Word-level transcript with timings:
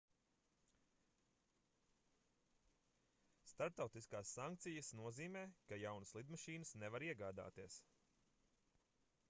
starptautiskās 3.49 4.31
sankcijas 4.39 4.89
nozīmē 5.01 5.43
ka 5.73 5.79
jaunas 5.83 6.15
lidmašīnas 6.21 6.73
nevar 6.85 7.09
iegādāties 7.11 7.77